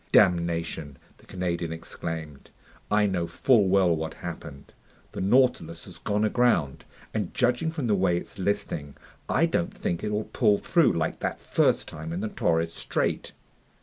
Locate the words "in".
12.13-12.21